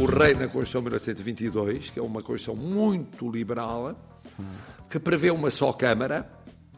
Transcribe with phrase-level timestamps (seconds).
[0.00, 3.96] O rei na Constituição de 1922, que é uma Constituição muito liberal,
[4.90, 6.28] que prevê uma só Câmara,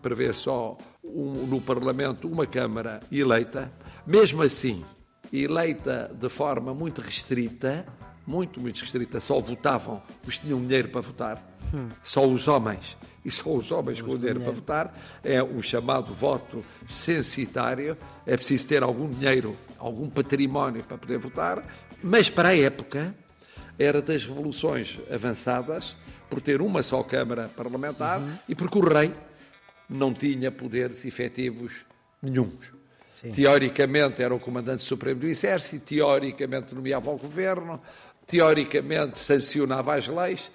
[0.03, 3.73] prevê só um, no Parlamento uma Câmara eleita,
[4.07, 4.85] mesmo assim,
[5.33, 7.87] eleita de forma muito restrita,
[8.27, 11.54] muito, muito restrita, só votavam os que tinham dinheiro para votar,
[12.03, 16.65] só os homens, e só os homens com dinheiro para votar, é o chamado voto
[16.87, 21.63] censitário, é preciso ter algum dinheiro, algum património para poder votar,
[22.03, 23.15] mas para a época
[23.79, 25.97] era das revoluções avançadas
[26.29, 29.13] por ter uma só Câmara Parlamentar e porque o rei
[29.89, 31.85] não tinha poderes efetivos
[32.23, 32.73] nenhums.
[33.33, 37.81] Teoricamente era o comandante supremo do Exército, teoricamente nomeava o governo,
[38.27, 40.51] teoricamente sancionava as leis,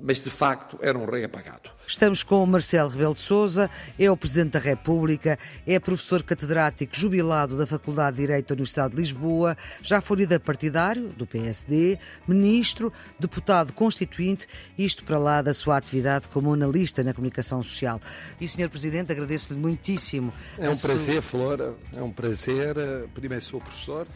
[0.00, 1.70] mas de facto era um rei apagado.
[1.86, 6.94] Estamos com o Marcelo Rebelo de Sousa, é o Presidente da República, é professor catedrático
[6.96, 11.98] jubilado da Faculdade de Direito da Universidade de Lisboa, já foi líder partidário do PSD,
[12.26, 18.00] ministro, deputado constituinte, isto para lá da sua atividade como analista na comunicação social.
[18.40, 18.68] E, Sr.
[18.68, 20.32] Presidente, agradeço-lhe muitíssimo.
[20.58, 22.74] É um prazer, Flora, é um prazer.
[23.14, 24.06] Primeiro sou professor,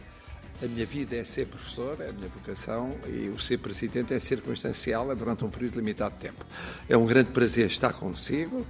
[0.62, 4.18] a minha vida é ser professor, é a minha vocação, e o ser presidente é
[4.18, 6.44] circunstancial, é durante um período limitado de tempo.
[6.88, 8.66] É um grande prazer estar consigo.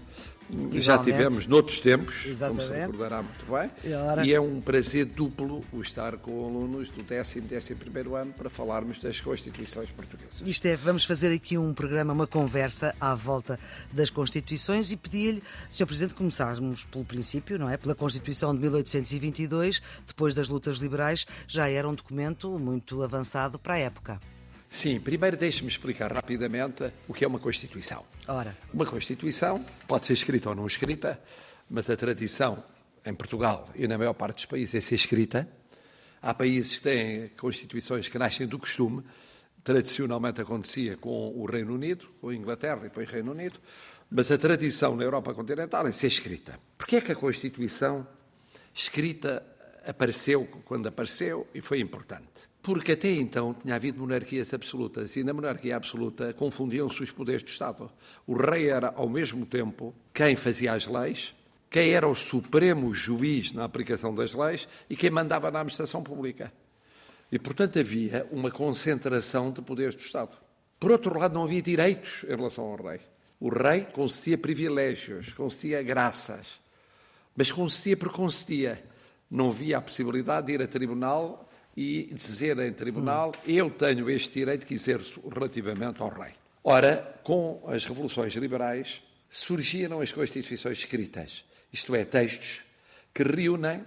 [0.72, 2.48] Já tivemos noutros tempos, Exatamente.
[2.48, 6.44] como se recordará muito bem, E ora- e é um prazer duplo o estar com
[6.44, 10.42] alunos do décimo, décimo primeiro ano para falarmos das Constituições portuguesas.
[10.44, 13.58] Isto é, vamos fazer aqui um programa, uma conversa à volta
[13.92, 15.86] das Constituições e pedi-lhe, Sr.
[15.86, 17.76] Presidente, começássemos pelo princípio, não é?
[17.76, 23.74] Pela Constituição de 1822, depois das lutas liberais, já era um documento muito avançado para
[23.74, 24.20] a época.
[24.72, 28.06] Sim, primeiro deixe-me explicar rapidamente o que é uma Constituição.
[28.28, 31.20] Ora, Uma Constituição pode ser escrita ou não escrita,
[31.68, 32.62] mas a tradição
[33.04, 35.48] em Portugal e na maior parte dos países é ser escrita.
[36.22, 39.02] Há países que têm Constituições que nascem do costume,
[39.64, 43.58] tradicionalmente acontecia com o Reino Unido, com a Inglaterra e depois Reino Unido,
[44.08, 46.60] mas a tradição na Europa continental é ser escrita.
[46.78, 48.06] Porquê é que a Constituição
[48.72, 49.44] escrita
[49.84, 52.49] apareceu quando apareceu e foi importante?
[52.62, 57.48] Porque até então tinha havido monarquias absolutas e na monarquia absoluta confundiam-se os poderes do
[57.48, 57.90] Estado.
[58.26, 61.34] O rei era, ao mesmo tempo, quem fazia as leis,
[61.70, 66.52] quem era o supremo juiz na aplicação das leis e quem mandava na administração pública.
[67.32, 70.36] E, portanto, havia uma concentração de poderes do Estado.
[70.78, 73.00] Por outro lado, não havia direitos em relação ao rei.
[73.38, 76.60] O rei concedia privilégios, concedia graças,
[77.34, 78.84] mas concedia por concedia.
[79.30, 81.49] Não havia a possibilidade de ir a tribunal
[81.80, 86.32] e dizer em tribunal eu tenho este direito que exerço relativamente ao rei.
[86.62, 91.42] Ora, com as revoluções liberais, surgiram as constituições escritas,
[91.72, 92.60] isto é, textos
[93.14, 93.82] que reúnem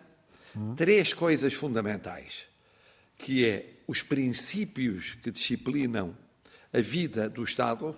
[0.76, 2.48] três coisas fundamentais,
[3.16, 6.18] que é os princípios que disciplinam
[6.74, 7.96] a vida do Estado,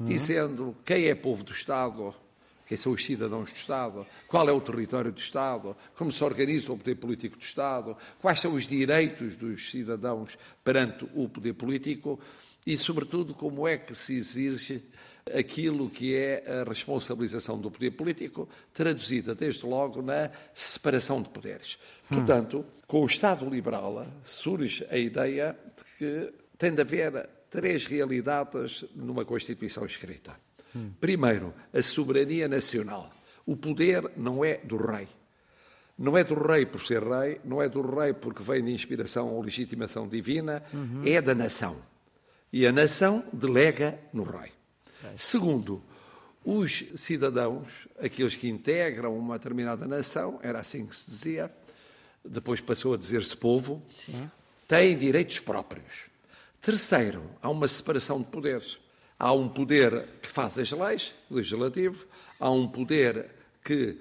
[0.00, 2.12] dizendo quem é povo do Estado,
[2.66, 6.72] quem são os cidadãos do Estado, qual é o território do Estado, como se organiza
[6.72, 12.18] o poder político do Estado, quais são os direitos dos cidadãos perante o poder político?
[12.66, 14.82] E, sobretudo, como é que se exige
[15.34, 21.78] aquilo que é a responsabilização do poder político, traduzida desde logo na separação de poderes.
[22.08, 28.84] Portanto, com o Estado liberal surge a ideia de que tem de haver três realidades
[28.94, 30.45] numa Constituição escrita.
[31.00, 33.10] Primeiro, a soberania nacional.
[33.44, 35.06] O poder não é do rei.
[35.98, 39.28] Não é do rei por ser rei, não é do rei porque vem de inspiração
[39.32, 40.62] ou legitimação divina,
[41.04, 41.76] é da nação.
[42.52, 44.52] E a nação delega no rei.
[45.16, 45.82] Segundo,
[46.44, 51.50] os cidadãos, aqueles que integram uma determinada nação, era assim que se dizia,
[52.24, 53.82] depois passou a dizer-se povo,
[54.68, 56.06] têm direitos próprios.
[56.60, 58.78] Terceiro, há uma separação de poderes.
[59.18, 62.06] Há um poder que faz as leis, legislativo,
[62.38, 63.30] há um poder
[63.64, 63.98] que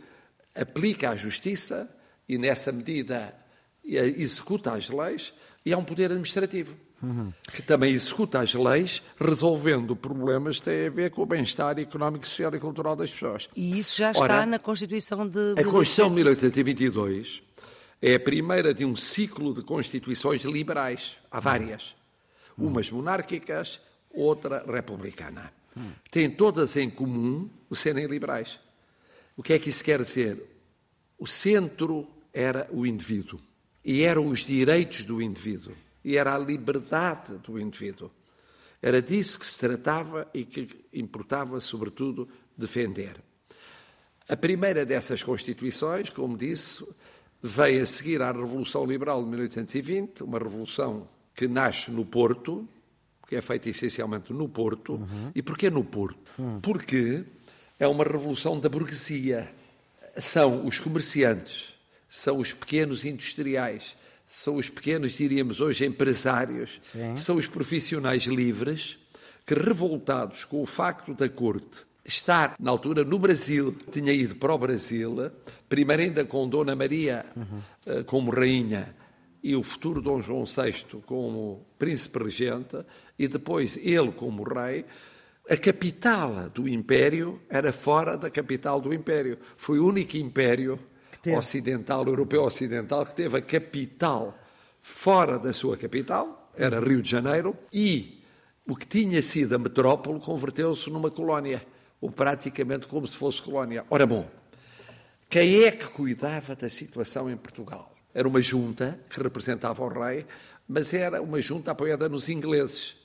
[0.54, 1.90] aplica a justiça
[2.28, 3.34] e, nessa medida,
[3.84, 5.34] executa as leis,
[5.66, 6.76] e há um poder administrativo,
[7.54, 12.28] que também executa as leis, resolvendo problemas que têm a ver com o bem-estar económico,
[12.28, 13.50] social e cultural das pessoas.
[13.56, 15.52] e isso já está Ora, na Constituição de.
[15.52, 17.44] A Constituição de 1822
[18.02, 21.18] é a primeira de um ciclo de constituições liberais.
[21.32, 21.96] Há várias.
[22.58, 23.82] Umas monárquicas,
[24.16, 25.52] outra republicana.
[26.10, 28.60] Têm todas em comum o serem liberais.
[29.36, 30.42] O que é que isso quer dizer?
[31.18, 33.40] O centro era o indivíduo.
[33.84, 35.76] E eram os direitos do indivíduo.
[36.04, 38.10] E era a liberdade do indivíduo.
[38.82, 42.28] Era disso que se tratava e que importava, sobretudo,
[42.58, 43.22] defender.
[44.28, 46.86] A primeira dessas constituições, como disse,
[47.42, 52.68] veio a seguir à Revolução Liberal de 1820, uma revolução que nasce no Porto,
[53.28, 54.94] que é feita essencialmente no Porto.
[54.94, 55.32] Uhum.
[55.34, 56.20] E porquê no Porto?
[56.38, 56.60] Uhum.
[56.62, 57.24] Porque
[57.80, 59.50] é uma revolução da burguesia.
[60.18, 61.74] São os comerciantes,
[62.08, 67.16] são os pequenos industriais, são os pequenos, diríamos hoje, empresários, Sim.
[67.16, 68.98] são os profissionais livres
[69.46, 74.54] que, revoltados com o facto da corte estar, na altura, no Brasil, tinha ido para
[74.54, 75.32] o Brasil,
[75.68, 78.04] primeiro ainda com Dona Maria uhum.
[78.06, 78.96] como rainha
[79.46, 82.84] e o futuro Dom João VI como príncipe regente,
[83.18, 84.84] e depois ele como rei,
[85.48, 89.38] a capital do império era fora da capital do império.
[89.56, 90.80] Foi o único império
[91.38, 94.36] ocidental, europeu ocidental, que teve a capital
[94.82, 98.24] fora da sua capital, era Rio de Janeiro, e
[98.68, 101.64] o que tinha sido a metrópole converteu-se numa colónia,
[102.02, 103.86] ou praticamente como se fosse colónia.
[103.92, 104.28] Ora bom,
[105.30, 107.95] quem é que cuidava da situação em Portugal?
[108.16, 110.26] Era uma junta que representava o rei,
[110.66, 112.96] mas era uma junta apoiada nos ingleses.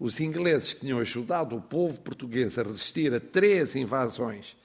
[0.00, 4.56] Os ingleses que tinham ajudado o povo português a resistir a três invasões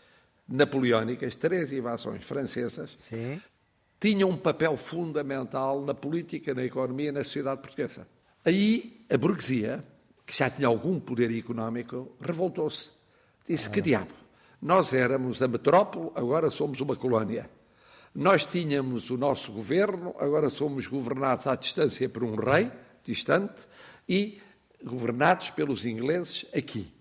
[0.47, 3.41] napoleónicas, três invasões francesas, Sim.
[3.99, 8.07] tinham um papel fundamental na política, na economia e na sociedade portuguesa.
[8.45, 9.83] Aí a burguesia,
[10.25, 12.89] que já tinha algum poder económico, revoltou-se.
[13.45, 13.71] Disse: ah.
[13.71, 14.13] Que diabo?
[14.61, 17.49] Nós éramos a metrópole, agora somos uma colónia.
[18.13, 22.71] Nós tínhamos o nosso governo, agora somos governados à distância por um rei,
[23.03, 23.67] distante,
[24.07, 24.39] e
[24.83, 26.91] governados pelos ingleses aqui.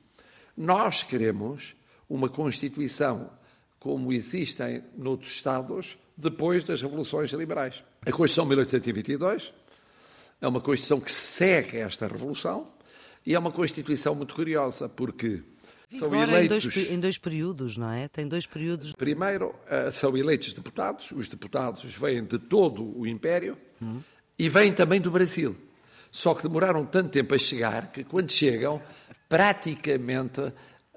[0.56, 1.74] Nós queremos
[2.08, 3.30] uma Constituição
[3.78, 7.84] como existem noutros Estados depois das revoluções liberais.
[8.02, 9.52] A Constituição de 1822
[10.40, 12.72] é uma Constituição que segue esta revolução
[13.24, 15.42] e é uma Constituição muito curiosa, porque
[15.88, 16.64] são eleitos...
[16.64, 18.08] Em dois, em dois, períodos, não é?
[18.08, 18.92] Tem dois períodos.
[18.92, 24.00] Primeiro, uh, são eleitos deputados, os deputados vêm de todo o Império hum.
[24.38, 25.56] e vêm também do Brasil.
[26.10, 28.82] Só que demoraram tanto tempo a chegar que, quando chegam,
[29.28, 30.52] praticamente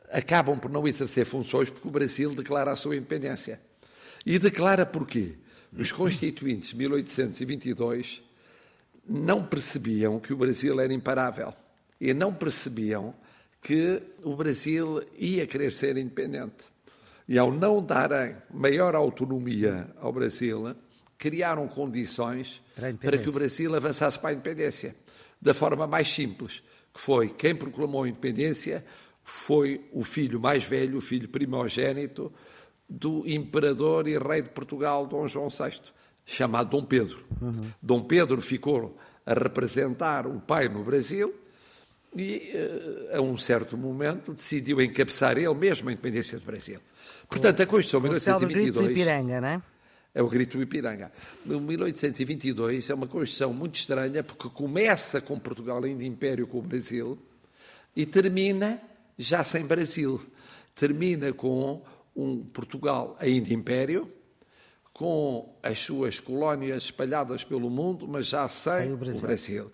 [0.10, 3.60] acabam por não exercer funções porque o Brasil declara a sua independência.
[4.26, 5.36] E declara porquê?
[5.78, 8.22] Os constituintes de 1822
[9.08, 11.54] não percebiam que o Brasil era imparável
[12.00, 13.16] e não percebiam
[13.62, 16.66] que o Brasil ia querer ser independente.
[17.28, 20.76] E ao não darem maior autonomia ao Brasil,
[21.18, 24.96] criaram condições para, para que o Brasil avançasse para a independência,
[25.40, 26.64] da forma mais simples,
[26.94, 28.84] que foi quem proclamou a independência
[29.24, 32.34] foi o filho mais velho, o filho primogênito
[32.90, 35.80] do imperador e rei de Portugal, Dom João VI,
[36.26, 37.24] chamado Dom Pedro.
[37.42, 37.72] Uhum.
[37.82, 41.34] Dom Pedro ficou a representar o pai no Brasil
[42.16, 42.52] e,
[43.14, 46.80] uh, a um certo momento, decidiu encabeçar ele mesmo a independência do Brasil.
[47.30, 48.52] Portanto, a Constituição de 1822...
[48.52, 49.62] O grito do Ipiranga, não é?
[50.14, 51.12] É o grito do Ipiranga.
[51.46, 57.18] 1822 é uma Constituição muito estranha porque começa com Portugal ainda império com o Brasil
[57.96, 58.82] e termina
[59.18, 60.22] já sem Brasil.
[60.76, 61.82] Termina com
[62.16, 64.12] um Portugal ainda império,
[64.94, 69.20] com as suas colónias espalhadas pelo mundo, mas já sem, sem o, Brasil.
[69.20, 69.72] o Brasil.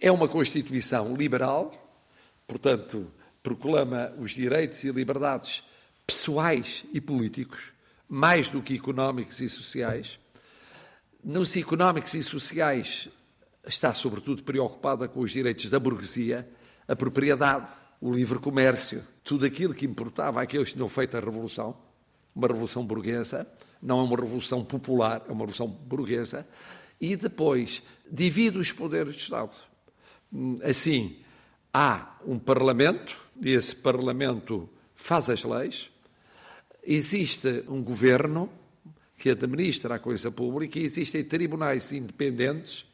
[0.00, 1.72] É uma Constituição liberal,
[2.46, 3.10] portanto,
[3.42, 5.62] proclama os direitos e liberdades
[6.06, 7.72] pessoais e políticos,
[8.08, 10.18] mais do que económicos e sociais.
[11.22, 13.08] Nos económicos e sociais
[13.66, 16.48] está, sobretudo, preocupada com os direitos da burguesia,
[16.86, 17.68] a propriedade,
[18.00, 21.76] o livre comércio, tudo aquilo que importava àqueles que tinham feito a revolução,
[22.34, 23.46] uma revolução burguesa,
[23.80, 26.46] não é uma revolução popular, é uma revolução burguesa,
[27.00, 29.52] e depois divide os poderes do Estado.
[30.62, 31.16] Assim,
[31.72, 35.90] há um Parlamento, e esse Parlamento faz as leis,
[36.82, 38.50] existe um governo
[39.16, 42.84] que administra a coisa pública e existem tribunais independentes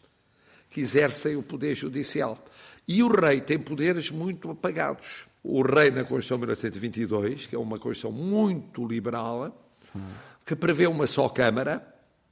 [0.69, 2.43] que exercem o poder judicial.
[2.87, 5.25] E o rei tem poderes muito apagados.
[5.43, 9.71] O rei, na Constituição de 1922, que é uma Constituição muito liberal,
[10.45, 11.85] que prevê uma só Câmara,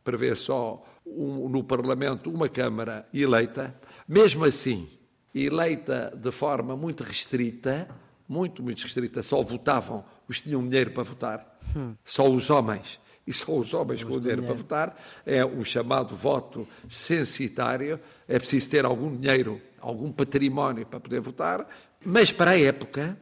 [0.04, 3.74] prevê só um, no Parlamento uma Câmara eleita,
[4.06, 4.88] mesmo assim,
[5.34, 7.88] eleita de forma muito restrita,
[8.28, 11.60] muito, muito restrita, só votavam os que tinham dinheiro para votar,
[12.04, 13.00] só os homens.
[13.26, 18.70] E só os homens com dinheiro para votar, é o chamado voto censitário, é preciso
[18.70, 21.66] ter algum dinheiro algum património para poder votar,
[22.04, 23.16] mas para a época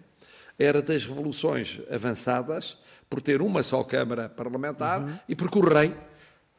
[0.58, 5.18] era das revoluções avançadas por ter uma só Câmara Parlamentar uhum.
[5.28, 5.94] e porque o rei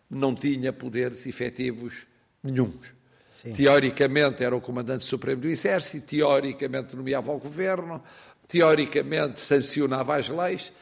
[0.10, 2.06] não tinha poderes efetivos
[2.44, 2.97] nenhums.
[3.42, 3.52] Sim.
[3.52, 8.02] Teoricamente era o comandante supremo do Exército, teoricamente nomeava o governo,
[8.48, 10.74] teoricamente sancionava as leis,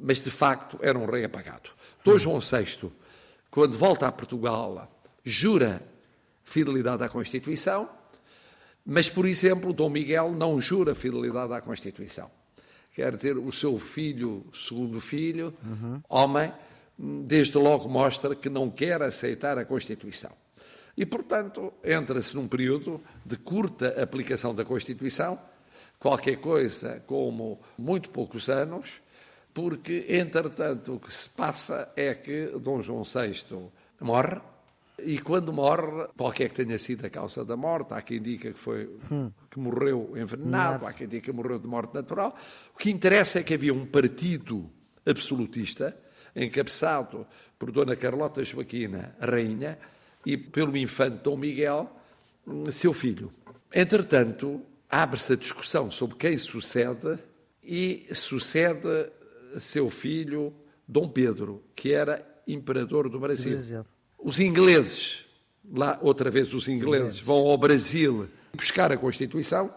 [0.00, 1.68] mas de facto era um rei apagado.
[2.02, 2.90] Dom João VI,
[3.50, 4.90] quando volta a Portugal,
[5.22, 5.82] jura
[6.44, 7.90] fidelidade à Constituição,
[8.86, 12.30] mas, por exemplo, Dom Miguel não jura fidelidade à Constituição.
[12.94, 16.00] Quer dizer, o seu filho, segundo filho, uhum.
[16.08, 16.50] homem,
[16.98, 20.32] desde logo mostra que não quer aceitar a Constituição.
[20.98, 25.38] E, portanto, entra-se num período de curta aplicação da Constituição,
[25.96, 29.00] qualquer coisa como muito poucos anos,
[29.54, 34.40] porque, entretanto, o que se passa é que Dom João VI morre,
[34.98, 38.58] e quando morre, qualquer que tenha sido a causa da morte, há quem diga que
[38.58, 39.30] foi hum.
[39.48, 42.36] que morreu envenenado, há quem diga que morreu de morte natural.
[42.74, 44.68] O que interessa é que havia um partido
[45.06, 45.96] absolutista,
[46.34, 47.24] encabeçado
[47.56, 49.78] por Dona Carlota Joaquina, rainha,
[50.24, 51.90] e pelo infante Dom Miguel,
[52.70, 53.32] seu filho.
[53.74, 57.18] Entretanto, abre-se a discussão sobre quem sucede
[57.62, 59.10] e sucede
[59.58, 60.54] seu filho
[60.86, 63.52] Dom Pedro, que era imperador do Brasil.
[63.52, 63.84] Brasil.
[64.18, 65.26] Os ingleses,
[65.70, 69.72] lá outra vez os ingleses, vão ao Brasil buscar a Constituição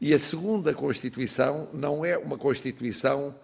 [0.00, 3.34] e a segunda Constituição não é uma Constituição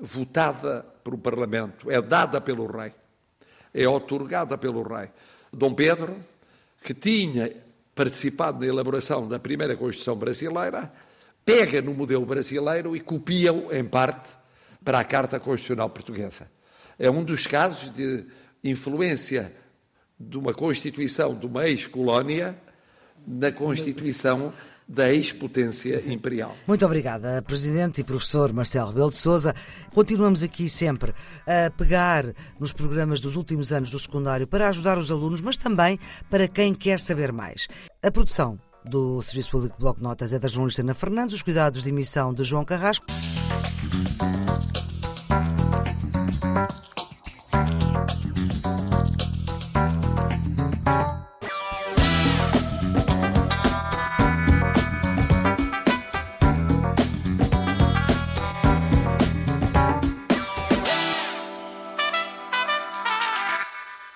[0.00, 2.92] votada pelo Parlamento, é dada pelo rei,
[3.72, 5.08] é otorgada pelo rei.
[5.56, 6.14] Dom Pedro,
[6.84, 7.50] que tinha
[7.94, 10.92] participado na elaboração da primeira Constituição brasileira,
[11.46, 14.36] pega no modelo brasileiro e copia-o, em parte,
[14.84, 16.50] para a Carta Constitucional Portuguesa.
[16.98, 18.26] É um dos casos de
[18.62, 19.50] influência
[20.20, 22.54] de uma Constituição de uma ex-colónia
[23.26, 24.52] na Constituição
[24.88, 26.56] da ex-potência imperial.
[26.66, 29.54] Muito obrigada, Presidente e Professor Marcelo Rebelo de Sousa.
[29.92, 31.12] Continuamos aqui sempre
[31.46, 32.24] a pegar
[32.60, 35.98] nos programas dos últimos anos do secundário para ajudar os alunos, mas também
[36.30, 37.66] para quem quer saber mais.
[38.02, 41.88] A produção do Serviço Público Bloco Notas é da jornalista Ana Fernandes, os cuidados de
[41.88, 43.06] emissão de João Carrasco.